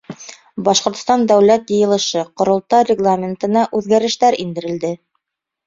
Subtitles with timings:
[0.67, 4.95] Башҡортостан Дәүләт Йыйылышы— Ҡоролтай Регламентына үҙгәрештәр индерелде.